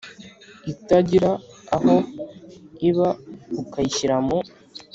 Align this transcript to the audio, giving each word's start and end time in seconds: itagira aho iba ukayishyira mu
itagira 0.71 1.31
aho 1.75 1.95
iba 2.89 3.09
ukayishyira 3.61 4.15
mu 4.27 4.37